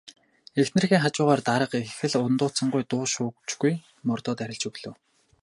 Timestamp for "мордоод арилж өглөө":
4.07-4.93